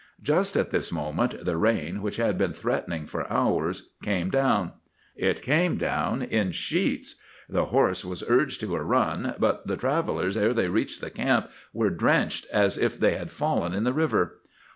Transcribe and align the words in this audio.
"Just 0.23 0.55
at 0.57 0.71
this 0.71 0.91
moment 0.91 1.45
the 1.45 1.57
rain, 1.57 2.01
which 2.01 2.15
had 2.17 2.35
been 2.35 2.53
threatening 2.53 3.05
for 3.05 3.31
hours, 3.31 3.89
came 4.01 4.31
down. 4.31 4.71
It 5.15 5.43
came 5.43 5.77
down 5.77 6.23
in 6.23 6.53
sheets. 6.53 7.17
The 7.47 7.65
horse 7.65 8.03
was 8.03 8.23
urged 8.27 8.61
to 8.61 8.75
a 8.75 8.81
run; 8.83 9.35
but 9.37 9.67
the 9.67 9.77
travellers, 9.77 10.35
ere 10.37 10.55
they 10.55 10.69
reached 10.69 11.01
the 11.01 11.11
camp, 11.11 11.51
were 11.71 11.91
drenched 11.91 12.47
as 12.51 12.79
if 12.79 12.99
they 12.99 13.13
had 13.15 13.29
fallen 13.29 13.75
in 13.75 13.83
the 13.83 13.93
river. 13.93 14.39